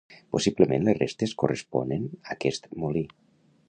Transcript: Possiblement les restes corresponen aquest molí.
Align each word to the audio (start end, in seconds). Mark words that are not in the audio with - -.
Possiblement 0.35 0.87
les 0.87 0.97
restes 1.01 1.35
corresponen 1.43 2.11
aquest 2.37 2.71
molí. 2.85 3.07